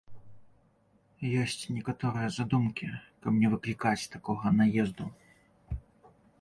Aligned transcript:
Ёсць 1.41 1.63
некаторыя 1.75 2.27
задумкі, 2.39 2.89
каб 3.27 3.33
не 3.45 3.55
выклікаць 3.55 4.09
такога 4.17 4.57
наезду. 4.59 5.05